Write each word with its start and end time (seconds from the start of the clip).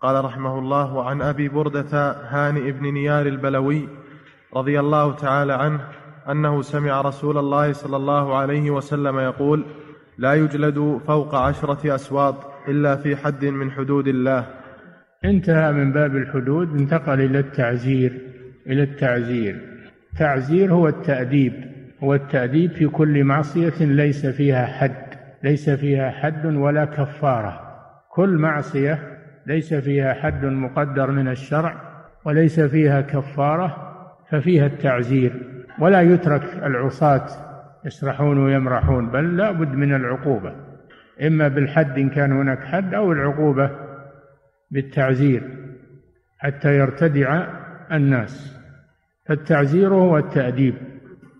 قال 0.00 0.24
رحمه 0.24 0.58
الله 0.58 0.94
وعن 0.94 1.22
أبي 1.22 1.48
برده 1.48 2.12
هانئ 2.28 2.70
بن 2.70 2.94
نيار 2.94 3.26
البلوي 3.26 3.88
رضي 4.56 4.80
الله 4.80 5.14
تعالى 5.14 5.52
عنه 5.52 5.80
أنه 6.30 6.62
سمع 6.62 7.00
رسول 7.00 7.38
الله 7.38 7.72
صلى 7.72 7.96
الله 7.96 8.36
عليه 8.36 8.70
وسلم 8.70 9.18
يقول 9.18 9.64
لا 10.18 10.34
يجلد 10.34 11.00
فوق 11.06 11.34
عشرة 11.34 11.94
أسواط 11.94 12.34
إلا 12.68 12.96
في 12.96 13.16
حد 13.16 13.44
من 13.44 13.70
حدود 13.70 14.08
الله. 14.08 14.46
انتهى 15.24 15.72
من 15.72 15.92
باب 15.92 16.16
الحدود 16.16 16.80
انتقل 16.80 17.20
إلى 17.20 17.38
التعزير 17.38 18.12
إلى 18.66 18.82
التعزير. 18.82 19.60
التعزير 20.12 20.72
هو 20.72 20.88
التأديب 20.88 21.52
هو 22.04 22.14
التأديب 22.14 22.72
في 22.72 22.86
كل 22.86 23.24
معصية 23.24 23.74
ليس 23.80 24.26
فيها 24.26 24.66
حد 24.66 25.08
ليس 25.44 25.70
فيها 25.70 26.10
حد 26.10 26.46
ولا 26.46 26.84
كفارة. 26.84 27.60
كل 28.08 28.28
معصية 28.28 29.17
ليس 29.48 29.74
فيها 29.74 30.14
حد 30.14 30.44
مقدر 30.44 31.10
من 31.10 31.28
الشرع 31.28 31.74
وليس 32.24 32.60
فيها 32.60 33.00
كفارة 33.00 33.94
ففيها 34.30 34.66
التعزير. 34.66 35.32
ولا 35.78 36.02
يترك 36.02 36.42
العصاة 36.62 37.26
يسرحون 37.84 38.38
ويمرحون 38.38 39.10
بل 39.10 39.36
لا 39.36 39.50
بد 39.50 39.74
من 39.74 39.94
العقوبة. 39.94 40.54
إما 41.22 41.48
بالحد 41.48 41.98
إن 41.98 42.08
كان 42.10 42.32
هناك 42.32 42.64
حد 42.64 42.94
أو 42.94 43.12
العقوبة 43.12 43.70
بالتعزير 44.70 45.42
حتى 46.38 46.78
يرتدع 46.78 47.46
الناس. 47.92 48.58
فالتعزير 49.26 49.94
هو 49.94 50.18
التأديب 50.18 50.74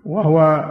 وهو 0.05 0.65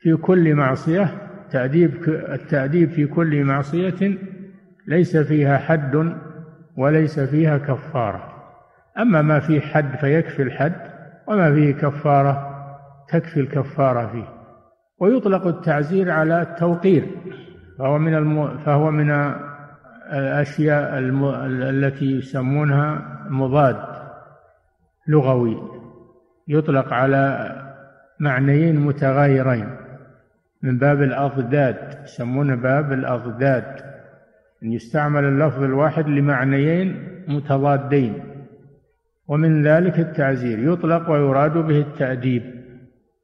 في 0.00 0.16
كل 0.16 0.54
معصية 0.54 1.10
تأديب 1.50 2.08
التأديب 2.08 2.90
في 2.90 3.06
كل 3.06 3.44
معصية 3.44 4.18
ليس 4.88 5.16
فيها 5.16 5.58
حد 5.58 6.16
وليس 6.76 7.20
فيها 7.20 7.58
كفارة. 7.58 8.34
أما 8.98 9.22
ما 9.22 9.40
فيه 9.40 9.60
حد 9.60 9.96
فيكفي 9.96 10.42
الحد 10.42 10.80
وما 11.26 11.54
فيه 11.54 11.72
كفارة 11.72 12.54
تكفي 13.08 13.40
الكفارة 13.40 14.06
فيه. 14.06 14.28
ويطلق 14.98 15.46
التعزير 15.46 16.10
على 16.10 16.42
التوقير 16.42 17.06
فهو 17.78 17.98
من 17.98 18.14
الم... 18.14 18.58
فهو 18.58 18.90
من 18.90 19.10
الأشياء 20.12 20.98
الم... 20.98 21.24
التي 21.44 22.18
يسمونها 22.18 23.02
مضاد 23.30 23.76
لغوي. 25.08 25.56
يطلق 26.48 26.92
على 26.92 27.52
معنيين 28.20 28.80
متغايرين 28.80 29.76
من 30.62 30.78
باب 30.78 31.02
الأضداد 31.02 31.98
يسمونه 32.04 32.54
باب 32.54 32.92
الأضداد. 32.92 33.87
أن 34.62 34.72
يستعمل 34.72 35.24
اللفظ 35.24 35.62
الواحد 35.62 36.08
لمعنيين 36.08 36.96
متضادين 37.28 38.14
ومن 39.28 39.62
ذلك 39.66 39.98
التعزير 39.98 40.72
يطلق 40.72 41.10
ويراد 41.10 41.58
به 41.58 41.78
التأديب 41.78 42.42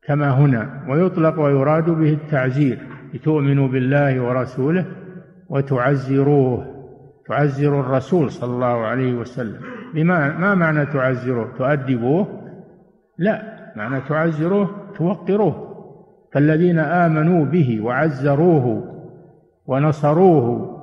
كما 0.06 0.30
هنا 0.30 0.84
ويطلق 0.88 1.40
ويراد 1.40 1.90
به 1.90 2.12
التعزير 2.12 2.78
لتؤمنوا 3.14 3.68
بالله 3.68 4.20
ورسوله 4.20 4.86
وتعزروه 5.48 6.74
تعزروا 7.26 7.80
الرسول 7.80 8.30
صلى 8.30 8.54
الله 8.54 8.86
عليه 8.86 9.14
وسلم. 9.14 9.60
بما 9.94 10.38
ما 10.38 10.54
معنى 10.54 10.86
تعزروه؟ 10.86 11.52
تؤدبوه؟ 11.58 12.26
لا 13.18 13.42
معنى 13.76 14.00
تعزروه 14.08 14.70
توقروه. 14.96 15.74
فالذين 16.32 16.78
آمنوا 16.78 17.44
به 17.44 17.80
وعزروه 17.82 18.84
ونصروه 19.66 20.73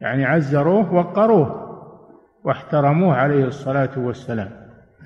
يعني 0.00 0.24
عزروه 0.24 0.94
وقروه 0.94 1.68
واحترموه 2.44 3.16
عليه 3.16 3.44
الصلاة 3.44 3.90
والسلام. 3.96 4.50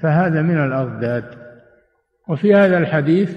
فهذا 0.01 0.43
من 0.43 0.65
الأضداد. 0.65 1.25
وفي 2.29 2.55
هذا 2.55 2.79
الحديث 2.79 3.37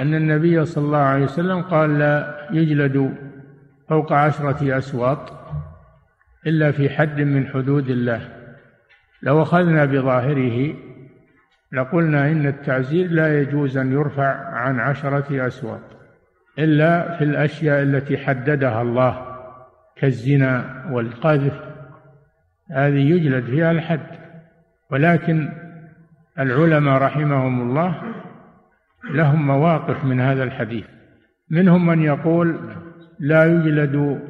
أن 0.00 0.14
النبي 0.14 0.64
صلى 0.64 0.84
الله 0.84 0.98
عليه 0.98 1.24
وسلم 1.24 1.62
قال 1.62 1.98
لا 1.98 2.46
يجلد 2.50 3.14
فوق 3.88 4.12
عشرة 4.12 4.78
أسواط 4.78 5.32
إلا 6.46 6.70
في 6.72 6.90
حد 6.90 7.20
من 7.20 7.46
حدود 7.46 7.90
الله. 7.90 8.20
لو 9.22 9.42
أخذنا 9.42 9.84
بظاهره 9.84 10.74
لقلنا 11.72 12.30
إن 12.30 12.46
التعزير 12.46 13.10
لا 13.10 13.40
يجوز 13.40 13.76
أن 13.76 13.92
يرفع 13.92 14.34
عن 14.54 14.80
عشرة 14.80 15.46
أسواط 15.46 15.80
إلا 16.58 17.16
في 17.16 17.24
الأشياء 17.24 17.82
التي 17.82 18.18
حددها 18.18 18.82
الله. 18.82 19.25
كالزنا 19.96 20.84
والقذف 20.90 21.52
هذه 22.70 23.10
يجلد 23.10 23.44
فيها 23.44 23.70
الحد. 23.70 24.06
ولكن 24.90 25.48
العلماء 26.38 27.02
رحمهم 27.02 27.70
الله 27.70 28.02
لهم 29.10 29.46
مواقف 29.46 30.04
من 30.04 30.20
هذا 30.20 30.44
الحديث. 30.44 30.84
منهم 31.50 31.86
من 31.86 32.02
يقول 32.02 32.60
لا 33.18 33.44
يجلد 33.44 34.20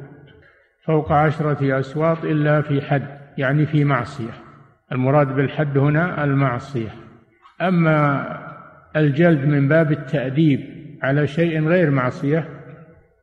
فوق 0.85 1.11
عشرة 1.11 1.79
أسواط 1.79 2.25
إلا 2.25 2.61
في 2.61 2.81
حد 2.81 3.07
يعني 3.37 3.65
في 3.65 3.83
معصية. 3.83 4.33
المراد 4.91 5.35
بالحد 5.35 5.77
هنا 5.77 6.23
المعصية. 6.23 6.89
أما 7.61 8.27
الجلد 8.95 9.45
من 9.45 9.67
باب 9.67 9.91
التأديب 9.91 10.59
على 11.03 11.27
شيء 11.27 11.67
غير 11.67 11.91
معصية 11.91 12.49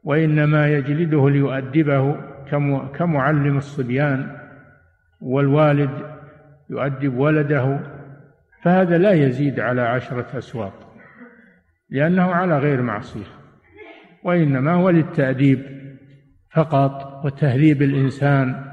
وإنما 0.05 0.69
يجلده 0.69 1.31
ليؤدبه 1.31 2.17
كمعلم 2.99 3.57
الصبيان 3.57 4.37
والوالد 5.21 5.91
يؤدب 6.71 7.17
ولده 7.19 7.81
فهذا 8.63 8.99
لا 8.99 9.13
يزيد 9.13 9.61
على 9.61 9.83
عشرة 9.83 10.39
أسواق 10.39 10.95
لأنه 11.91 12.23
على 12.23 12.59
غير 12.59 12.83
معصية 12.83 13.27
وإنما 14.25 14.73
هو 14.73 14.91
للتأديب 14.91 15.63
فقط 16.51 17.25
وتهذيب 17.25 17.83
الإنسان 17.83 18.65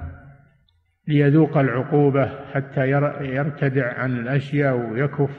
ليذوق 1.07 1.57
العقوبة 1.57 2.29
حتى 2.53 2.89
يرتدع 3.21 3.93
عن 3.99 4.17
الأشياء 4.17 4.75
ويكف 4.75 5.29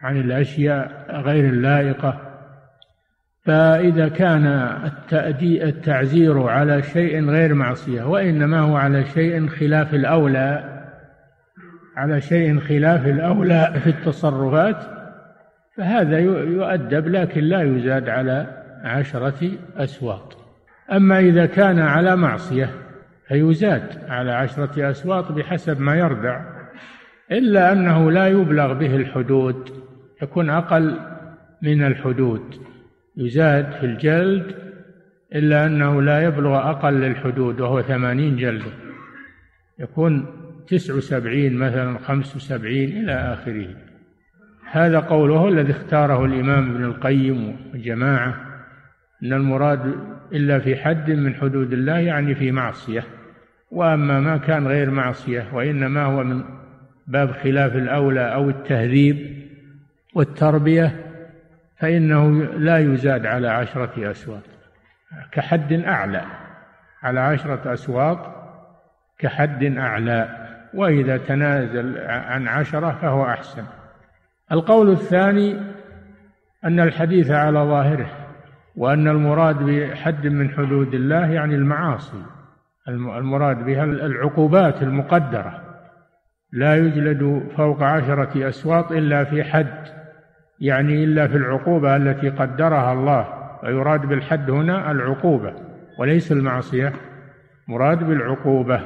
عن 0.00 0.16
الأشياء 0.16 1.06
غير 1.10 1.44
اللائقة. 1.48 2.31
فإذا 3.44 4.08
كان 4.08 4.46
التعزير 5.42 6.42
على 6.42 6.82
شيء 6.82 7.30
غير 7.30 7.54
معصية 7.54 8.02
وإنما 8.02 8.60
هو 8.60 8.76
على 8.76 9.04
شيء 9.04 9.48
خلاف 9.48 9.94
الأولى 9.94 10.72
على 11.96 12.20
شيء 12.20 12.60
خلاف 12.60 13.06
الأولى 13.06 13.80
في 13.84 13.90
التصرفات 13.90 14.76
فهذا 15.76 16.18
يؤدب 16.18 17.08
لكن 17.08 17.40
لا 17.40 17.62
يزاد 17.62 18.08
على 18.08 18.46
عشرة 18.84 19.50
أسواط. 19.76 20.36
أما 20.92 21.18
إذا 21.18 21.46
كان 21.46 21.78
على 21.78 22.16
معصية 22.16 22.70
فيزاد 23.28 23.82
على 24.08 24.32
عشرة 24.32 24.90
أسواط 24.90 25.32
بحسب 25.32 25.80
ما 25.80 25.96
يردع 25.96 26.40
إلا 27.32 27.72
أنه 27.72 28.10
لا 28.10 28.26
يبلغ 28.26 28.72
به 28.72 28.96
الحدود 28.96 29.68
يكون 30.22 30.50
أقل 30.50 30.98
من 31.62 31.84
الحدود. 31.84 32.54
يزاد 33.16 33.72
في 33.72 33.86
الجلد 33.86 34.54
إلا 35.34 35.66
أنه 35.66 36.02
لا 36.02 36.22
يبلغ 36.22 36.70
أقل 36.70 37.04
الحدود 37.04 37.60
وهو 37.60 37.82
ثمانين 37.82 38.36
جلدة 38.36 38.72
يكون 39.78 40.26
تسع 40.68 40.94
وسبعين 40.94 41.54
مثلا 41.54 41.98
خمس 41.98 42.36
وسبعين 42.36 43.04
إلى 43.04 43.12
آخره. 43.12 43.68
هذا 44.70 44.98
قوله 44.98 45.48
الذي 45.48 45.72
اختاره 45.72 46.24
الإمام 46.24 46.70
ابن 46.74 46.84
القيم 46.84 47.56
وجماعة 47.74 48.34
أن 49.22 49.32
المراد 49.32 49.94
إلا 50.32 50.58
في 50.58 50.76
حد 50.76 51.10
من 51.10 51.34
حدود 51.34 51.72
الله 51.72 51.98
يعني 51.98 52.34
في 52.34 52.52
معصية. 52.52 53.04
وأما 53.70 54.20
ما 54.20 54.36
كان 54.36 54.66
غير 54.66 54.90
معصية 54.90 55.46
وإنما 55.52 56.04
هو 56.04 56.24
من 56.24 56.42
باب 57.06 57.30
خلاف 57.30 57.76
الأولى 57.76 58.34
أو 58.34 58.50
التهذيب 58.50 59.42
والتربية 60.14 61.01
فإنه 61.82 62.44
لا 62.44 62.78
يزاد 62.78 63.26
على 63.26 63.48
عشرة 63.48 64.10
أسواق 64.10 64.42
كحد 65.32 65.72
أعلى. 65.72 66.22
على 67.02 67.20
عشرة 67.20 67.72
أسواق 67.72 68.48
كحد 69.18 69.64
أعلى 69.64 70.28
وإذا 70.74 71.16
تنازل 71.16 71.98
عن 72.08 72.48
عشرة 72.48 72.98
فهو 73.02 73.26
أحسن. 73.26 73.64
القول 74.52 74.90
الثاني 74.90 75.56
أن 76.64 76.80
الحديث 76.80 77.30
على 77.30 77.58
ظاهره 77.58 78.10
وأن 78.76 79.08
المراد 79.08 79.56
بحد 79.56 80.26
من 80.26 80.50
حدود 80.50 80.94
الله 80.94 81.30
يعني 81.30 81.54
المعاصي. 81.54 82.22
المراد 82.88 83.64
بها 83.64 83.84
العقوبات 83.84 84.82
المقدرة. 84.82 85.62
لا 86.52 86.76
يجلد 86.76 87.48
فوق 87.56 87.82
عشرة 87.82 88.48
أسواط 88.48 88.92
إلا 88.92 89.24
في 89.24 89.44
حد. 89.44 90.01
يعني 90.62 91.04
إلا 91.04 91.28
في 91.28 91.36
العقوبة 91.36 91.96
التي 91.96 92.28
قدرها 92.28 92.92
الله 92.92 93.28
ويراد 93.62 94.06
بالحد 94.06 94.50
هنا 94.50 94.90
العقوبة 94.90 95.54
وليس 95.98 96.32
المعصية. 96.32 96.92
مراد 97.68 98.04
بالعقوبة 98.04 98.80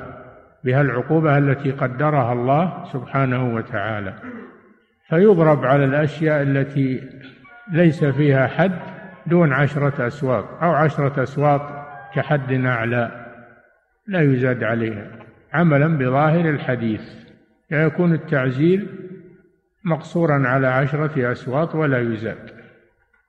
بها 0.65 0.81
العقوبة 0.81 1.39
التي 1.39 1.71
قدرها 1.71 2.33
الله 2.33 2.85
سبحانه 2.93 3.55
وتعالى. 3.55 4.15
فيضرب 5.09 5.65
على 5.65 5.85
الأشياء 5.85 6.43
التي 6.43 7.03
ليس 7.73 8.05
فيها 8.05 8.47
حد 8.47 8.79
دون 9.27 9.53
عشرة 9.53 10.07
أسواق 10.07 10.63
أو 10.63 10.73
عشرة 10.73 11.23
أسواق 11.23 11.87
كحد 12.15 12.53
أعلى 12.53 13.27
لا 14.07 14.21
يزاد 14.21 14.65
عليها. 14.65 15.07
عملا 15.53 15.99
بظاهر 15.99 16.51
الحديث 16.51 17.03
فيكون 17.69 18.13
التعزير 18.13 18.87
مقصورا 19.87 20.49
على 20.49 20.67
عشرة 20.67 21.33
أسواط 21.33 21.75
ولا 21.75 22.01
يزاد 22.01 22.51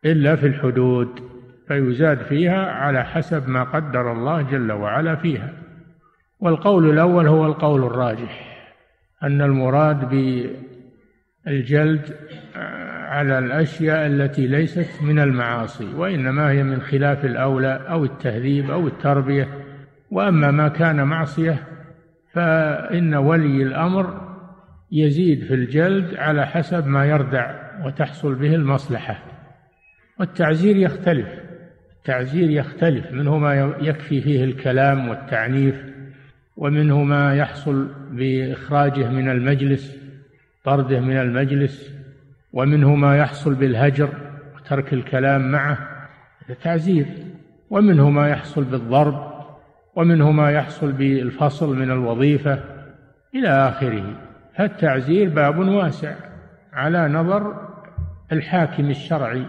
إلا 0.06 0.36
في 0.36 0.48
الحدود 0.48 1.20
فيزاد 1.68 2.18
فيها 2.18 2.72
على 2.72 3.04
حسب 3.04 3.50
ما 3.50 3.64
قدر 3.64 4.12
الله 4.12 4.42
جل 4.42 4.72
وعلا 4.72 5.16
فيها. 5.16 5.54
والقول 6.40 6.90
الأول 6.90 7.28
هو 7.28 7.46
القول 7.46 7.84
الراجح 7.84 8.58
أن 9.24 9.42
المراد 9.42 10.10
بالجلد 11.46 12.16
على 13.08 13.40
الأشياء 13.40 14.08
التي 14.08 14.48
ليست 14.48 15.04
من 15.04 15.20
المعاصي 15.20 15.94
وإنما 15.96 16.52
هي 16.52 16.64
من 16.64 16.82
خلاف 16.82 17.26
الأولى 17.26 17.86
أو 17.90 18.04
التهذيب 18.06 18.72
أو 18.72 18.88
التربية. 18.88 19.48
وأما 20.12 20.52
ما 20.52 20.68
كان 20.68 21.04
معصية 21.04 21.64
فإن 22.34 23.16
ولي 23.16 23.64
الأمر 23.64 24.27
يزيد 24.92 25.44
في 25.44 25.54
الجلد 25.54 26.16
على 26.16 26.48
حسب 26.48 26.88
ما 26.88 27.06
يردع 27.06 27.56
وتحصل 27.86 28.36
به 28.36 28.56
المصلحة. 28.56 29.24
والتعزير 30.20 30.76
يختلف 30.76 31.28
التعزير 31.98 32.50
يختلف 32.50 33.12
منه 33.12 33.38
ما 33.38 33.76
يكفي 33.82 34.22
فيه 34.22 34.44
الكلام 34.44 35.10
والتعنيف 35.10 35.76
ومنه 36.58 37.04
ما 37.04 37.36
يحصل 37.36 37.88
بإخراجه 38.12 39.10
من 39.10 39.30
المجلس 39.30 39.98
طرده 40.64 41.00
من 41.00 41.18
المجلس 41.18 41.94
ومنه 42.54 42.96
ما 42.96 43.18
يحصل 43.18 43.54
بالهجر 43.54 44.10
وترك 44.56 44.94
الكلام 44.94 45.52
معه. 45.52 45.78
تعزير. 46.64 47.06
ومنه 47.70 48.10
ما 48.10 48.30
يحصل 48.30 48.64
بالضرب 48.64 49.34
ومنه 49.96 50.32
ما 50.32 50.52
يحصل 50.52 50.92
بالفصل 50.92 51.76
من 51.76 51.92
الوظيفة 51.92 52.64
إلى 53.36 53.50
آخره. 53.50 54.27
فالتعزير 54.58 55.30
باب 55.30 55.60
واسع 55.60 56.16
على 56.74 57.08
نظر 57.08 57.68
الحاكم 58.32 58.90
الشرعي. 58.90 59.46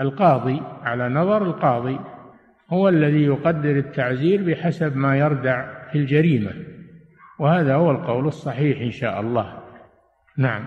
القاضي 0.00 0.62
على 0.82 1.08
نظر 1.08 1.42
القاضي 1.42 1.98
هو 2.70 2.88
الذي 2.88 3.24
يقدر 3.24 3.70
التعزير 3.70 4.42
بحسب 4.42 4.96
ما 4.96 5.18
يردع 5.18 5.88
في 5.92 5.98
الجريمة 5.98 6.50
وهذا 7.38 7.74
هو 7.74 7.90
القول 7.90 8.26
الصحيح 8.26 8.80
إن 8.80 8.90
شاء 8.90 9.20
الله. 9.20 9.58
نعم. 10.38 10.64